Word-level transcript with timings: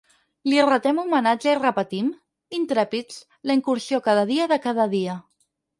Li 0.51 0.61
retem 0.69 1.01
homenatge 1.03 1.51
i 1.51 1.59
repetim, 1.59 2.09
intrèpids, 2.63 3.23
la 3.51 3.61
incursió 3.61 4.05
cada 4.11 4.29
dia 4.35 4.53
de 4.57 4.63
cada 4.69 4.93
dia. 4.99 5.25